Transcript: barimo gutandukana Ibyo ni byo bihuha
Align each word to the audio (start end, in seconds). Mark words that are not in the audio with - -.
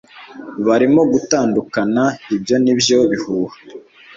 barimo 0.65 1.01
gutandukana 1.13 2.03
Ibyo 2.35 2.55
ni 2.63 2.73
byo 2.79 2.97
bihuha 3.09 3.55